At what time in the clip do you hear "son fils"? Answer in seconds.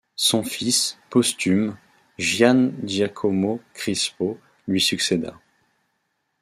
0.15-0.97